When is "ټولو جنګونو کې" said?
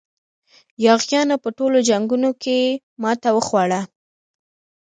1.57-2.57